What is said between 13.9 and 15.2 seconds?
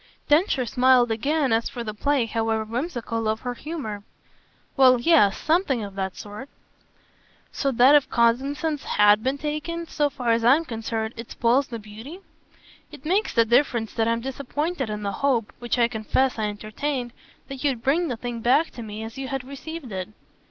that I'm disappointed in the